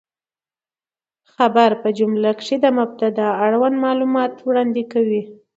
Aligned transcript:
خبر 1.33 1.69
په 1.81 1.89
جمله 1.97 2.29
کښي 2.39 2.57
د 2.63 2.67
مبتداء 2.79 3.33
اړوند 3.45 3.75
معلومات 3.85 4.33
وړاندي 4.47 4.83
کوي. 4.93 5.21